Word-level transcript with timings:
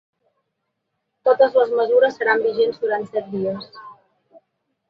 Totes 1.29 1.59
les 1.59 1.75
mesures 1.81 2.17
seran 2.21 2.41
vigents 2.47 2.81
durant 2.87 3.07
set 3.13 3.31
dies. 3.37 3.69